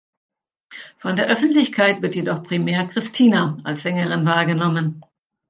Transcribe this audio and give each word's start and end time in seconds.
Von 0.97 1.15
der 1.15 1.27
Öffentlichkeit 1.27 2.01
wird 2.01 2.15
jedoch 2.15 2.41
primär 2.41 2.87
Christina 2.87 3.59
als 3.63 3.83
Sängerin 3.83 4.25
wahrgenommen. 4.25 5.03